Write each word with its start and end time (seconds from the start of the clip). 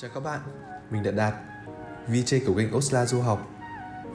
Chào 0.00 0.10
các 0.14 0.20
bạn, 0.20 0.40
mình 0.90 1.06
là 1.06 1.10
Đạt, 1.10 1.34
VJ 2.08 2.40
của 2.46 2.54
kênh 2.54 2.76
Osla 2.76 3.06
Du 3.06 3.20
học 3.20 3.50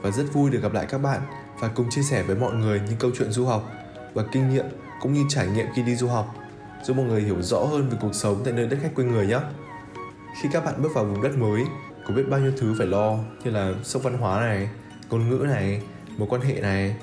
và 0.02 0.10
rất 0.10 0.24
vui 0.32 0.50
được 0.50 0.62
gặp 0.62 0.72
lại 0.72 0.86
các 0.88 0.98
bạn 0.98 1.20
và 1.60 1.68
cùng 1.68 1.90
chia 1.90 2.02
sẻ 2.02 2.22
với 2.22 2.36
mọi 2.36 2.54
người 2.54 2.80
những 2.86 2.96
câu 2.98 3.10
chuyện 3.18 3.32
du 3.32 3.46
học 3.46 3.70
và 4.14 4.24
kinh 4.32 4.48
nghiệm 4.48 4.64
cũng 5.00 5.12
như 5.12 5.24
trải 5.28 5.46
nghiệm 5.46 5.66
khi 5.74 5.82
đi 5.82 5.94
du 5.96 6.08
học 6.08 6.34
giúp 6.84 6.96
mọi 6.96 7.06
người 7.06 7.22
hiểu 7.22 7.42
rõ 7.42 7.58
hơn 7.58 7.88
về 7.88 7.98
cuộc 8.00 8.14
sống 8.14 8.42
tại 8.44 8.54
nơi 8.54 8.66
đất 8.66 8.78
khách 8.82 8.94
quê 8.94 9.04
người 9.04 9.26
nhé. 9.26 9.40
Khi 10.42 10.48
các 10.52 10.64
bạn 10.64 10.82
bước 10.82 10.94
vào 10.94 11.04
vùng 11.04 11.22
đất 11.22 11.36
mới, 11.38 11.62
có 12.06 12.14
biết 12.14 12.24
bao 12.30 12.40
nhiêu 12.40 12.52
thứ 12.56 12.74
phải 12.78 12.86
lo 12.86 13.16
như 13.44 13.50
là 13.50 13.72
sốc 13.84 14.02
văn 14.02 14.18
hóa 14.18 14.40
này, 14.40 14.68
ngôn 15.10 15.28
ngữ 15.28 15.44
này, 15.44 15.82
mối 16.16 16.28
quan 16.30 16.42
hệ 16.42 16.60
này 16.60 16.96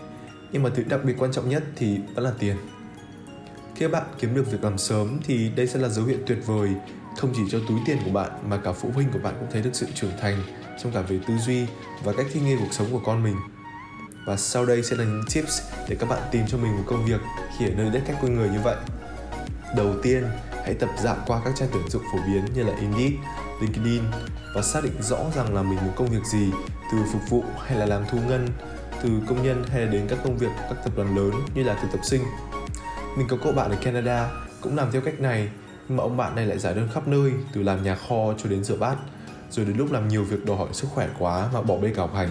nhưng 0.52 0.64
mà 0.64 0.70
thứ 0.76 0.84
đặc 0.84 1.00
biệt 1.04 1.16
quan 1.20 1.32
trọng 1.32 1.50
nhất 1.50 1.64
thì 1.76 2.00
vẫn 2.16 2.24
là 2.24 2.32
tiền. 2.40 2.56
Khi 3.76 3.86
các 3.86 3.92
bạn 3.92 4.04
kiếm 4.20 4.36
được 4.36 4.52
việc 4.52 4.64
làm 4.64 4.78
sớm 4.78 5.20
thì 5.24 5.50
đây 5.50 5.68
sẽ 5.68 5.80
là 5.80 5.90
dấu 5.90 6.06
hiệu 6.06 6.18
tuyệt 6.28 6.38
vời 6.46 6.70
không 7.18 7.34
chỉ 7.36 7.42
cho 7.52 7.60
túi 7.68 7.80
tiền 7.86 7.98
của 8.06 8.12
bạn 8.12 8.32
mà 8.50 8.58
cả 8.58 8.72
phụ 8.72 8.90
huynh 8.94 9.12
của 9.12 9.20
bạn 9.20 9.34
cũng 9.40 9.50
thấy 9.52 9.62
được 9.62 9.70
sự 9.74 9.88
trưởng 9.96 10.12
thành 10.22 10.44
trong 10.84 10.92
cả 10.92 11.02
về 11.02 11.20
tư 11.28 11.34
duy 11.38 11.66
và 12.04 12.14
cách 12.14 12.26
thích 12.34 12.44
nghi 12.44 12.56
cuộc 12.60 12.72
sống 12.72 12.88
của 12.92 13.02
con 13.06 13.24
mình. 13.24 13.36
Và 14.26 14.38
sau 14.38 14.66
đây 14.66 14.84
sẽ 14.84 14.96
là 14.96 15.04
những 15.04 15.24
tips 15.34 15.62
để 15.90 15.96
các 16.00 16.10
bạn 16.10 16.22
tìm 16.32 16.44
cho 16.48 16.58
mình 16.58 16.78
một 16.78 16.84
công 16.86 17.06
việc 17.06 17.22
khi 17.58 17.66
ở 17.66 17.72
nơi 17.78 17.90
đất 17.90 18.02
khách 18.06 18.18
quê 18.22 18.30
người 18.30 18.50
như 18.50 18.60
vậy. 18.64 18.76
Đầu 19.76 19.94
tiên, 20.04 20.24
hãy 20.52 20.74
tập 20.74 20.90
dạo 21.04 21.18
qua 21.28 21.42
các 21.46 21.54
trang 21.56 21.70
tuyển 21.74 21.90
dụng 21.90 22.04
phổ 22.12 22.20
biến 22.28 22.46
như 22.54 22.64
là 22.64 22.76
Indeed, 22.80 23.14
LinkedIn 23.62 24.04
và 24.56 24.62
xác 24.62 24.84
định 24.84 25.02
rõ 25.02 25.18
rằng 25.36 25.54
là 25.54 25.62
mình 25.62 25.80
muốn 25.86 25.94
công 25.96 26.08
việc 26.08 26.26
gì 26.32 26.52
từ 26.92 26.98
phục 27.14 27.22
vụ 27.30 27.44
hay 27.68 27.78
là 27.78 27.86
làm 27.86 28.04
thu 28.12 28.18
ngân, 28.28 28.48
từ 29.04 29.10
công 29.28 29.44
nhân 29.44 29.64
hay 29.72 29.82
là 29.82 29.92
đến 29.92 30.08
các 30.10 30.20
công 30.24 30.38
việc 30.38 30.50
của 30.58 30.64
các 30.70 30.84
tập 30.84 30.94
đoàn 30.96 31.16
lớn 31.18 31.32
như 31.56 31.64
là 31.64 31.80
thực 31.82 31.88
tập 31.92 32.00
sinh. 32.04 32.22
Mình 33.20 33.28
có 33.28 33.38
cậu 33.44 33.52
bạn 33.52 33.72
ở 33.72 33.78
Canada, 33.82 34.32
cũng 34.62 34.76
làm 34.76 34.92
theo 34.92 35.02
cách 35.02 35.20
này 35.20 35.50
mà 35.90 36.04
ông 36.04 36.18
bạn 36.18 36.36
này 36.36 36.46
lại 36.46 36.60
giải 36.60 36.74
đơn 36.74 36.90
khắp 36.94 37.08
nơi, 37.08 37.32
từ 37.54 37.64
làm 37.64 37.84
nhà 37.84 37.96
kho 37.96 38.34
cho 38.38 38.50
đến 38.50 38.64
rửa 38.64 38.78
bát, 38.78 38.96
rồi 39.50 39.66
đến 39.66 39.78
lúc 39.78 39.92
làm 39.92 40.08
nhiều 40.08 40.24
việc 40.24 40.46
đòi 40.46 40.58
hỏi 40.58 40.68
sức 40.74 40.88
khỏe 40.94 41.10
quá 41.20 41.50
mà 41.54 41.62
bỏ 41.62 41.78
bê 41.78 41.94
cả 41.96 42.02
học 42.02 42.14
hành. 42.16 42.30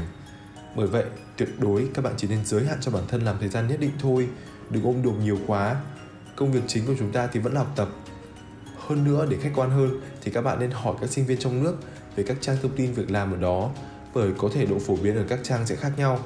Bởi 0.77 0.87
vậy, 0.87 1.05
tuyệt 1.37 1.49
đối 1.59 1.89
các 1.95 2.05
bạn 2.05 2.15
chỉ 2.17 2.29
nên 2.29 2.45
giới 2.45 2.65
hạn 2.65 2.79
cho 2.81 2.91
bản 2.91 3.03
thân 3.09 3.25
làm 3.25 3.37
thời 3.41 3.49
gian 3.49 3.69
nhất 3.69 3.81
định 3.81 3.91
thôi, 4.01 4.29
đừng 4.71 4.85
ôm 4.85 5.03
đồm 5.03 5.25
nhiều 5.25 5.39
quá. 5.47 5.77
Công 6.37 6.53
việc 6.53 6.63
chính 6.67 6.87
của 6.87 6.95
chúng 6.99 7.13
ta 7.13 7.27
thì 7.27 7.41
vẫn 7.41 7.53
là 7.53 7.61
học 7.61 7.73
tập. 7.77 7.89
Hơn 8.87 9.05
nữa, 9.05 9.27
để 9.31 9.37
khách 9.41 9.53
quan 9.55 9.71
hơn 9.71 10.01
thì 10.23 10.33
các 10.33 10.41
bạn 10.41 10.61
nên 10.61 10.71
hỏi 10.71 10.95
các 11.01 11.11
sinh 11.11 11.27
viên 11.27 11.39
trong 11.39 11.63
nước 11.63 11.77
về 12.17 12.25
các 12.25 12.37
trang 12.41 12.57
thông 12.63 12.77
tin 12.77 12.93
việc 12.93 13.11
làm 13.11 13.33
ở 13.33 13.37
đó, 13.37 13.71
bởi 14.15 14.31
có 14.39 14.49
thể 14.55 14.67
độ 14.67 14.79
phổ 14.79 14.97
biến 14.97 15.17
ở 15.17 15.25
các 15.29 15.39
trang 15.43 15.67
sẽ 15.67 15.77
khác 15.77 15.93
nhau. 15.97 16.19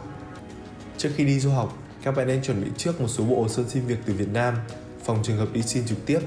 Trước 0.98 1.10
khi 1.16 1.24
đi 1.24 1.40
du 1.40 1.50
học 1.50 1.78
các 2.02 2.16
bạn 2.16 2.26
nên 2.26 2.42
chuẩn 2.42 2.64
bị 2.64 2.70
trước 2.76 3.00
một 3.00 3.08
số 3.08 3.24
bộ 3.24 3.42
hồ 3.42 3.48
sơ 3.48 3.64
xin 3.68 3.86
việc 3.86 3.98
từ 4.06 4.12
Việt 4.12 4.28
Nam 4.32 4.54
phòng 5.04 5.18
trường 5.22 5.36
hợp 5.36 5.48
đi 5.52 5.62
xin 5.62 5.86
trực 5.86 6.06
tiếp 6.06 6.20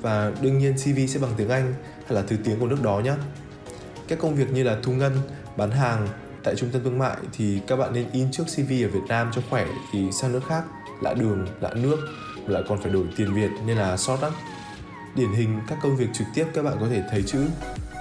và 0.00 0.32
đương 0.40 0.58
nhiên 0.58 0.74
CV 0.76 0.98
sẽ 1.08 1.20
bằng 1.20 1.30
tiếng 1.36 1.48
Anh 1.48 1.74
hay 2.06 2.14
là 2.14 2.22
thứ 2.28 2.36
tiếng 2.44 2.60
của 2.60 2.66
nước 2.66 2.82
đó 2.82 3.00
nhé. 3.00 3.12
Các 4.08 4.18
công 4.18 4.34
việc 4.34 4.50
như 4.50 4.62
là 4.62 4.76
thu 4.82 4.92
ngân, 4.92 5.12
bán 5.56 5.70
hàng 5.70 6.08
tại 6.44 6.54
trung 6.56 6.70
tâm 6.72 6.84
thương 6.84 6.98
mại 6.98 7.16
thì 7.32 7.60
các 7.66 7.76
bạn 7.76 7.92
nên 7.92 8.10
in 8.12 8.30
trước 8.30 8.44
CV 8.44 8.70
ở 8.70 8.88
Việt 8.88 9.06
Nam 9.08 9.30
cho 9.34 9.42
khỏe 9.50 9.66
thì 9.92 10.12
sang 10.12 10.32
nước 10.32 10.42
khác 10.48 10.64
lạ 11.00 11.14
đường, 11.14 11.46
lạ 11.60 11.70
nước 11.74 11.96
lại 12.46 12.62
còn 12.68 12.82
phải 12.82 12.92
đổi 12.92 13.04
tiền 13.16 13.34
Việt 13.34 13.50
nên 13.66 13.76
là 13.76 13.96
sót 13.96 14.22
lắm. 14.22 14.32
Điển 15.14 15.32
hình 15.32 15.60
các 15.68 15.78
công 15.82 15.96
việc 15.96 16.08
trực 16.14 16.26
tiếp 16.34 16.46
các 16.54 16.62
bạn 16.62 16.76
có 16.80 16.86
thể 16.90 17.02
thấy 17.10 17.22
chữ 17.22 17.46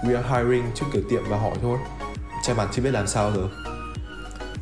We 0.04 0.16
are 0.16 0.28
hiring 0.30 0.64
trước 0.76 0.86
cửa 0.94 1.02
tiệm 1.10 1.24
và 1.30 1.38
hỏi 1.38 1.56
thôi. 1.62 1.78
chai 2.44 2.56
mặt 2.56 2.70
chưa 2.74 2.82
biết 2.82 2.92
làm 2.92 3.08
sao 3.08 3.32
rồi. 3.32 3.50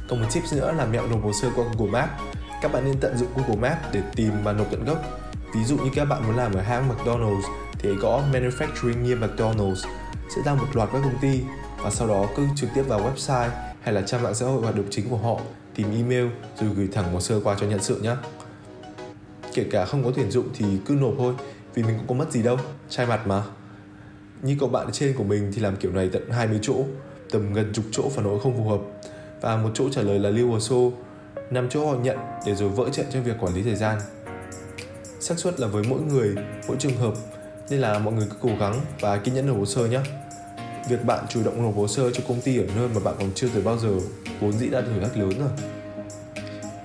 Còn 0.10 0.22
một 0.22 0.28
tips 0.34 0.54
nữa 0.54 0.72
là 0.72 0.86
mẹo 0.86 1.08
nộp 1.08 1.24
hồ 1.24 1.32
sơ 1.42 1.50
qua 1.56 1.66
Google 1.78 1.92
Maps. 1.92 2.12
Các 2.66 2.72
bạn 2.72 2.86
nên 2.86 3.00
tận 3.00 3.18
dụng 3.18 3.30
Google 3.36 3.70
Maps 3.70 3.94
để 3.94 4.02
tìm 4.16 4.32
và 4.44 4.54
nộp 4.54 4.72
tận 4.72 4.86
gốc 4.86 4.98
Ví 5.56 5.64
dụ 5.64 5.78
như 5.78 5.90
các 5.96 6.06
bạn 6.06 6.28
muốn 6.28 6.36
làm 6.36 6.54
ở 6.54 6.62
hãng 6.62 6.90
McDonald's 6.90 7.42
thì 7.80 7.90
gõ 7.90 8.24
Manufacturing 8.34 9.04
near 9.04 9.18
McDonald's 9.20 9.86
sẽ 10.36 10.42
ra 10.46 10.56
một 10.56 10.66
loạt 10.74 10.90
các 10.94 11.02
công 11.04 11.18
ty 11.22 11.42
và 11.84 11.90
sau 11.90 12.08
đó 12.08 12.26
cứ 12.36 12.48
trực 12.56 12.70
tiếp 12.76 12.82
vào 12.82 13.00
website 13.00 13.50
hay 13.82 13.94
là 13.94 14.02
trang 14.02 14.24
mạng 14.24 14.34
xã 14.34 14.46
hội 14.46 14.62
hoạt 14.62 14.76
động 14.76 14.86
chính 14.90 15.10
của 15.10 15.18
họ 15.18 15.40
tìm 15.76 15.88
email 15.92 16.28
rồi 16.60 16.70
gửi 16.76 16.88
thẳng 16.92 17.14
hồ 17.14 17.20
sơ 17.20 17.40
qua 17.44 17.56
cho 17.60 17.68
nhận 17.68 17.84
sự 17.84 18.00
nhé. 18.00 18.16
Kể 19.54 19.66
cả 19.72 19.86
không 19.86 20.04
có 20.04 20.12
tuyển 20.16 20.32
dụng 20.32 20.50
thì 20.54 20.66
cứ 20.86 20.94
nộp 20.94 21.14
thôi 21.18 21.34
vì 21.74 21.84
mình 21.84 21.98
cũng 21.98 22.08
có 22.08 22.14
mất 22.14 22.32
gì 22.32 22.44
đâu, 22.44 22.58
trai 22.90 23.06
mặt 23.06 23.28
mà. 23.28 23.44
Như 24.42 24.58
cậu 24.60 24.70
bạn 24.70 24.92
trên 24.92 25.14
của 25.18 25.24
mình 25.24 25.52
thì 25.56 25.62
làm 25.62 25.76
kiểu 25.76 25.92
này 25.92 26.10
tận 26.14 26.30
20 26.32 26.60
chỗ, 26.62 26.76
tầm 27.32 27.54
gần 27.54 27.74
chục 27.74 27.86
chỗ 27.92 28.10
phản 28.10 28.26
hồi 28.26 28.40
không 28.44 28.58
phù 28.58 28.70
hợp 28.70 28.80
và 29.42 29.58
một 29.58 29.70
chỗ 29.74 29.90
trả 29.90 30.02
lời 30.02 30.20
là 30.20 30.30
lưu 30.30 30.52
hồ 30.52 30.60
sơ, 30.60 30.76
nằm 31.50 31.70
chỗ 31.70 31.88
họ 31.88 31.98
nhận 31.98 32.18
để 32.46 32.56
rồi 32.56 32.70
vỡ 32.70 32.90
trận 32.90 33.06
cho 33.14 33.22
việc 33.22 33.36
quản 33.40 33.54
lý 33.54 33.64
thời 33.64 33.76
gian 33.76 34.00
xác 35.20 35.40
suất 35.40 35.60
là 35.60 35.68
với 35.68 35.84
mỗi 35.90 36.02
người 36.02 36.36
mỗi 36.68 36.78
trường 36.80 36.98
hợp 36.98 37.14
nên 37.70 37.80
là 37.80 38.00
mọi 38.00 38.14
người 38.14 38.28
cứ 38.30 38.36
cố 38.42 38.50
gắng 38.60 38.82
và 39.00 39.18
kiên 39.18 39.36
nhẫn 39.36 39.48
nộp 39.48 39.58
hồ 39.58 39.66
sơ 39.66 39.88
nhé 39.88 40.00
việc 40.90 41.06
bạn 41.06 41.26
chủ 41.30 41.44
động 41.44 41.64
nộp 41.64 41.76
hồ 41.76 41.88
sơ 41.88 42.12
cho 42.12 42.24
công 42.28 42.42
ty 42.42 42.58
ở 42.58 42.66
nơi 42.76 42.88
mà 42.96 43.00
bạn 43.04 43.16
còn 43.20 43.30
chưa 43.36 43.48
tới 43.54 43.62
bao 43.62 43.78
giờ 43.78 43.90
vốn 44.40 44.52
dĩ 44.52 44.68
đã 44.68 44.82
thử 44.82 45.00
thách 45.00 45.18
lớn 45.18 45.34
rồi 45.40 45.50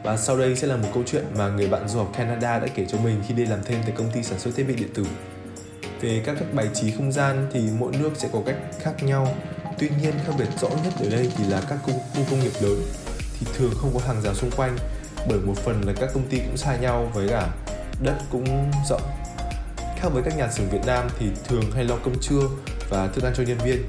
và 0.03 0.16
sau 0.16 0.38
đây 0.38 0.56
sẽ 0.56 0.66
là 0.66 0.77
một 0.77 0.88
câu 0.94 1.03
chuyện 1.06 1.25
mà 1.37 1.48
người 1.48 1.69
bạn 1.69 1.88
du 1.88 1.98
học 1.98 2.12
Canada 2.16 2.59
đã 2.59 2.66
kể 2.75 2.87
cho 2.88 2.98
mình 2.98 3.22
khi 3.28 3.34
đi 3.34 3.47
làm 3.47 3.59
thêm 3.65 3.81
tại 3.82 3.92
công 3.97 4.10
ty 4.10 4.22
sản 4.22 4.38
xuất 4.38 4.56
thiết 4.56 4.65
bị 4.69 4.75
điện 4.75 4.88
tử. 4.94 5.04
Về 6.00 6.22
các 6.27 6.37
cách 6.38 6.48
bài 6.54 6.69
trí 6.75 6.91
không 6.91 7.12
gian 7.12 7.47
thì 7.53 7.60
mỗi 7.78 7.92
nước 8.00 8.10
sẽ 8.15 8.28
có 8.32 8.42
cách 8.47 8.56
khác 8.81 9.03
nhau. 9.03 9.34
Tuy 9.78 9.88
nhiên 10.03 10.15
khác 10.27 10.32
biệt 10.38 10.48
rõ 10.60 10.69
nhất 10.69 10.92
ở 11.00 11.10
đây 11.10 11.32
thì 11.37 11.44
là 11.44 11.62
các 11.69 11.78
khu, 11.82 11.92
khu 11.92 12.25
công 12.31 12.41
nghiệp 12.41 12.53
lớn 12.60 12.78
thì 13.41 13.47
thường 13.59 13.73
không 13.81 13.91
có 13.95 14.01
hàng 14.06 14.23
rào 14.23 14.34
xung 14.34 14.51
quanh 14.51 14.77
bởi 15.28 15.39
một 15.39 15.55
phần 15.56 15.83
là 15.87 15.93
các 16.01 16.11
công 16.15 16.28
ty 16.28 16.39
cũng 16.39 16.56
xa 16.56 16.77
nhau 16.77 17.11
với 17.15 17.28
cả 17.28 17.49
đất 18.03 18.15
cũng 18.31 18.71
rộng. 18.89 19.03
Khác 19.97 20.09
với 20.12 20.23
các 20.23 20.37
nhà 20.37 20.49
xưởng 20.53 20.69
Việt 20.69 20.87
Nam 20.87 21.09
thì 21.19 21.27
thường 21.49 21.65
hay 21.75 21.84
lo 21.84 21.97
cơm 22.05 22.15
trưa 22.21 22.43
và 22.91 23.06
thức 23.06 23.25
ăn 23.25 23.33
cho 23.37 23.43
nhân 23.43 23.59
viên. 23.59 23.83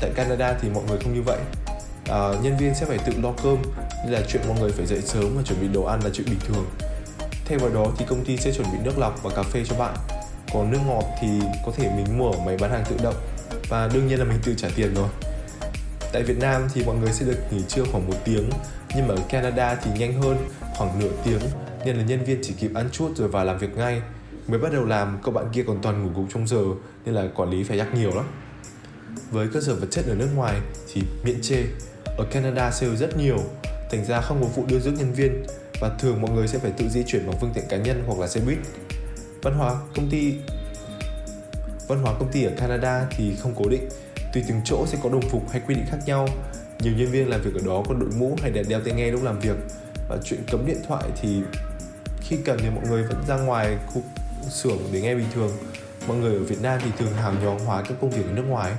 Tại 0.00 0.10
Canada 0.14 0.54
thì 0.60 0.68
mọi 0.68 0.84
người 0.88 0.98
không 0.98 1.14
như 1.14 1.22
vậy. 1.22 1.38
À, 2.08 2.28
nhân 2.42 2.56
viên 2.56 2.74
sẽ 2.74 2.86
phải 2.86 2.98
tự 2.98 3.12
lo 3.22 3.32
cơm 3.42 3.62
nên 4.04 4.12
là 4.12 4.20
chuyện 4.28 4.42
mọi 4.48 4.60
người 4.60 4.72
phải 4.72 4.86
dậy 4.86 5.00
sớm 5.00 5.36
và 5.36 5.42
chuẩn 5.42 5.60
bị 5.60 5.68
đồ 5.68 5.84
ăn 5.84 6.00
là 6.04 6.10
chuyện 6.12 6.26
bình 6.30 6.40
thường. 6.48 6.66
Thay 7.44 7.58
vào 7.58 7.70
đó 7.70 7.92
thì 7.98 8.04
công 8.08 8.24
ty 8.24 8.36
sẽ 8.36 8.52
chuẩn 8.52 8.72
bị 8.72 8.78
nước 8.82 8.98
lọc 8.98 9.22
và 9.22 9.30
cà 9.36 9.42
phê 9.42 9.62
cho 9.68 9.76
bạn. 9.76 9.94
Còn 10.52 10.70
nước 10.70 10.78
ngọt 10.86 11.04
thì 11.20 11.28
có 11.66 11.72
thể 11.76 11.90
mình 11.96 12.18
mua 12.18 12.30
ở 12.30 12.38
máy 12.46 12.56
bán 12.56 12.70
hàng 12.70 12.84
tự 12.90 12.96
động 13.02 13.16
và 13.68 13.90
đương 13.92 14.06
nhiên 14.06 14.18
là 14.18 14.24
mình 14.24 14.38
tự 14.44 14.54
trả 14.56 14.68
tiền 14.76 14.94
rồi 14.94 15.08
tại 16.12 16.22
Việt 16.22 16.38
Nam 16.38 16.68
thì 16.74 16.84
mọi 16.84 16.96
người 16.96 17.12
sẽ 17.12 17.26
được 17.26 17.38
nghỉ 17.50 17.62
trưa 17.68 17.84
khoảng 17.92 18.06
một 18.06 18.16
tiếng, 18.24 18.50
nhưng 18.96 19.08
mà 19.08 19.14
ở 19.14 19.20
Canada 19.28 19.74
thì 19.74 19.90
nhanh 19.98 20.22
hơn, 20.22 20.36
khoảng 20.76 20.98
nửa 20.98 21.10
tiếng. 21.24 21.40
Nên 21.84 21.96
là 21.96 22.04
nhân 22.04 22.24
viên 22.24 22.38
chỉ 22.42 22.54
kịp 22.60 22.70
ăn 22.74 22.88
chút 22.92 23.12
rồi 23.16 23.28
vào 23.28 23.44
làm 23.44 23.58
việc 23.58 23.76
ngay. 23.76 24.02
Mới 24.46 24.58
bắt 24.58 24.72
đầu 24.72 24.84
làm, 24.84 25.18
cậu 25.22 25.34
bạn 25.34 25.44
kia 25.52 25.64
còn 25.66 25.78
toàn 25.82 26.02
ngủ 26.02 26.10
gục 26.14 26.26
trong 26.34 26.46
giờ, 26.48 26.64
nên 27.04 27.14
là 27.14 27.28
quản 27.34 27.50
lý 27.50 27.64
phải 27.64 27.76
nhắc 27.76 27.94
nhiều 27.94 28.14
lắm. 28.14 28.24
Với 29.30 29.48
cơ 29.52 29.60
sở 29.60 29.74
vật 29.74 29.86
chất 29.90 30.04
ở 30.06 30.14
nước 30.14 30.28
ngoài 30.34 30.60
thì 30.92 31.02
miễn 31.24 31.40
chê. 31.40 31.56
Ở 32.18 32.24
Canada 32.30 32.70
sale 32.70 32.96
rất 32.96 33.18
nhiều, 33.18 33.38
thành 33.90 34.04
ra 34.04 34.20
không 34.20 34.42
có 34.42 34.48
vụ 34.48 34.64
đưa 34.66 34.78
rước 34.78 34.92
nhân 34.98 35.12
viên. 35.12 35.46
Và 35.80 35.90
thường 35.98 36.22
mọi 36.22 36.30
người 36.30 36.48
sẽ 36.48 36.58
phải 36.58 36.70
tự 36.70 36.88
di 36.88 37.02
chuyển 37.06 37.26
bằng 37.26 37.36
phương 37.40 37.50
tiện 37.54 37.64
cá 37.68 37.76
nhân 37.76 38.02
hoặc 38.06 38.18
là 38.18 38.28
xe 38.28 38.40
buýt. 38.40 38.58
Văn 39.42 39.54
hóa 39.54 39.74
công 39.96 40.10
ty 40.10 40.34
văn 41.88 42.02
hóa 42.02 42.14
công 42.18 42.32
ty 42.32 42.44
ở 42.44 42.52
Canada 42.56 43.06
thì 43.10 43.36
không 43.42 43.54
cố 43.56 43.68
định 43.68 43.88
tùy 44.32 44.44
từng 44.48 44.60
chỗ 44.64 44.86
sẽ 44.86 44.98
có 45.02 45.08
đồng 45.08 45.28
phục 45.30 45.50
hay 45.50 45.60
quy 45.66 45.74
định 45.74 45.84
khác 45.88 45.98
nhau, 46.06 46.28
nhiều 46.80 46.92
nhân 46.96 47.10
viên 47.10 47.28
làm 47.28 47.40
việc 47.42 47.54
ở 47.54 47.60
đó 47.66 47.82
có 47.88 47.94
đội 47.94 48.10
mũ 48.16 48.36
hay 48.42 48.50
đeo 48.50 48.80
tai 48.80 48.94
nghe 48.94 49.10
lúc 49.10 49.22
làm 49.22 49.38
việc. 49.40 49.56
Và 50.08 50.16
chuyện 50.24 50.40
cấm 50.50 50.66
điện 50.66 50.78
thoại 50.88 51.04
thì 51.22 51.42
khi 52.20 52.36
cần 52.44 52.58
thì 52.62 52.70
mọi 52.70 52.84
người 52.88 53.02
vẫn 53.02 53.24
ra 53.28 53.36
ngoài 53.36 53.76
khu 53.86 54.02
xưởng 54.48 54.78
để 54.92 55.00
nghe 55.00 55.14
bình 55.14 55.26
thường. 55.34 55.50
Mọi 56.06 56.16
người 56.16 56.34
ở 56.34 56.44
Việt 56.44 56.62
Nam 56.62 56.80
thì 56.84 56.90
thường 56.98 57.12
hào 57.12 57.32
nhóm 57.42 57.58
hóa 57.58 57.82
các 57.82 57.94
công 58.00 58.10
việc 58.10 58.26
ở 58.26 58.32
nước 58.32 58.44
ngoài. 58.48 58.72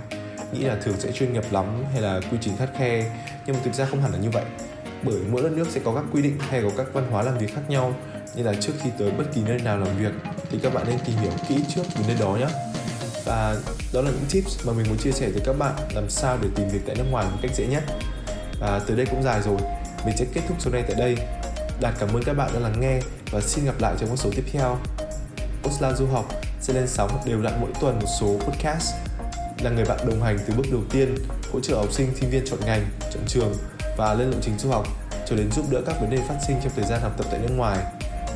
Nghĩ 0.53 0.59
là 0.59 0.75
thường 0.75 0.95
sẽ 0.99 1.11
chuyên 1.11 1.33
nghiệp 1.33 1.43
lắm 1.51 1.83
hay 1.91 2.01
là 2.01 2.21
quy 2.31 2.37
trình 2.41 2.57
khắt 2.57 2.69
khe, 2.77 3.11
nhưng 3.45 3.55
mà 3.55 3.61
thực 3.65 3.73
ra 3.73 3.85
không 3.85 4.01
hẳn 4.01 4.11
là 4.11 4.17
như 4.17 4.29
vậy. 4.29 4.43
Bởi 5.03 5.15
mỗi 5.31 5.43
đất 5.43 5.51
nước 5.51 5.67
sẽ 5.69 5.81
có 5.83 5.95
các 5.95 6.03
quy 6.13 6.21
định 6.21 6.37
hay 6.39 6.61
có 6.61 6.69
các 6.77 6.87
văn 6.93 7.07
hóa 7.11 7.23
làm 7.23 7.37
việc 7.37 7.55
khác 7.55 7.61
nhau, 7.69 7.93
nên 8.35 8.45
là 8.45 8.53
trước 8.61 8.73
khi 8.83 8.89
tới 8.99 9.11
bất 9.11 9.23
kỳ 9.33 9.41
nơi 9.41 9.59
nào 9.59 9.77
làm 9.77 9.97
việc 9.97 10.11
thì 10.51 10.59
các 10.63 10.73
bạn 10.73 10.85
nên 10.87 10.99
tìm 11.05 11.15
hiểu 11.17 11.31
kỹ 11.49 11.55
trước 11.67 11.83
về 11.95 12.03
nơi 12.07 12.17
đó 12.19 12.37
nhé 12.39 12.68
và 13.25 13.55
đó 13.93 14.01
là 14.01 14.11
những 14.11 14.25
tips 14.31 14.67
mà 14.67 14.73
mình 14.73 14.85
muốn 14.89 14.97
chia 14.97 15.11
sẻ 15.11 15.29
tới 15.33 15.41
các 15.45 15.53
bạn 15.59 15.73
làm 15.95 16.09
sao 16.09 16.37
để 16.41 16.49
tìm 16.55 16.69
việc 16.69 16.81
tại 16.87 16.95
nước 16.95 17.05
ngoài 17.11 17.25
một 17.31 17.37
cách 17.41 17.51
dễ 17.55 17.67
nhất 17.67 17.83
và 18.59 18.81
từ 18.87 18.95
đây 18.95 19.05
cũng 19.05 19.23
dài 19.23 19.41
rồi 19.41 19.57
mình 20.05 20.17
sẽ 20.17 20.25
kết 20.33 20.41
thúc 20.47 20.57
số 20.59 20.71
này 20.71 20.83
tại 20.87 20.95
đây 20.99 21.17
Đạt 21.81 21.93
cảm 21.99 22.09
ơn 22.13 22.23
các 22.23 22.33
bạn 22.33 22.49
đã 22.53 22.59
lắng 22.59 22.79
nghe 22.79 22.99
và 23.31 23.41
xin 23.41 23.65
gặp 23.65 23.79
lại 23.79 23.95
trong 23.99 24.09
các 24.09 24.15
số 24.19 24.29
tiếp 24.35 24.43
theo. 24.51 24.77
Osla 25.67 25.93
Du 25.93 26.07
học 26.07 26.25
sẽ 26.61 26.73
lên 26.73 26.87
sóng 26.87 27.21
đều 27.25 27.41
đặn 27.41 27.53
mỗi 27.61 27.69
tuần 27.81 27.99
một 27.99 28.07
số 28.19 28.27
podcast 28.27 28.93
là 29.61 29.69
người 29.69 29.85
bạn 29.85 29.99
đồng 30.07 30.21
hành 30.21 30.39
từ 30.47 30.53
bước 30.57 30.65
đầu 30.71 30.81
tiên 30.89 31.15
hỗ 31.53 31.59
trợ 31.59 31.75
học 31.75 31.91
sinh 31.91 32.15
sinh 32.15 32.29
viên 32.29 32.45
chọn 32.45 32.59
ngành, 32.65 32.85
chọn 33.13 33.23
trường 33.27 33.53
và 33.97 34.13
lên 34.13 34.31
lộ 34.31 34.37
trình 34.41 34.59
du 34.59 34.69
học 34.69 34.87
cho 35.27 35.35
đến 35.35 35.51
giúp 35.51 35.65
đỡ 35.71 35.81
các 35.85 36.01
vấn 36.01 36.09
đề 36.09 36.17
phát 36.27 36.37
sinh 36.47 36.57
trong 36.63 36.71
thời 36.75 36.85
gian 36.85 37.01
học 37.01 37.13
tập 37.17 37.27
tại 37.31 37.39
nước 37.39 37.53
ngoài. 37.55 37.77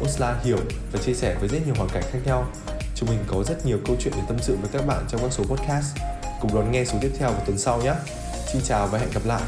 Osla 0.04 0.36
hiểu 0.44 0.58
và 0.92 1.00
chia 1.06 1.14
sẻ 1.14 1.36
với 1.40 1.50
rất 1.50 1.66
nhiều 1.66 1.76
hoàn 1.78 1.90
cảnh 1.90 2.04
khác 2.12 2.20
nhau. 2.26 2.48
Chúng 2.96 3.10
mình 3.10 3.20
có 3.28 3.44
rất 3.44 3.66
nhiều 3.66 3.78
câu 3.86 3.96
chuyện 4.00 4.14
để 4.18 4.24
tâm 4.28 4.38
sự 4.42 4.56
với 4.56 4.70
các 4.74 4.88
bạn 4.88 5.06
trong 5.10 5.22
các 5.22 5.32
số 5.32 5.44
podcast. 5.44 5.98
Cùng 6.42 6.56
đón 6.56 6.72
nghe 6.72 6.86
số 6.86 6.98
tiếp 7.02 7.12
theo 7.20 7.30
vào 7.30 7.42
tuần 7.46 7.58
sau 7.58 7.82
nhé. 7.82 7.94
Xin 8.54 8.62
chào 8.66 8.88
và 8.88 9.00
hẹn 9.00 9.10
gặp 9.14 9.26
lại. 9.26 9.42